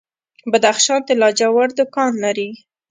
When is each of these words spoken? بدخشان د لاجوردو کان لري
بدخشان 0.51 0.99
د 1.07 1.09
لاجوردو 1.21 1.83
کان 1.95 2.11
لري 2.23 2.49